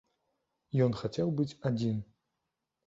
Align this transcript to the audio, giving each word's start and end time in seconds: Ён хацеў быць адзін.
Ён 0.85 0.91
хацеў 1.03 1.27
быць 1.41 1.51
адзін. 1.73 2.05